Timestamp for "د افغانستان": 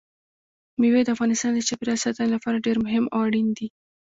1.03-1.51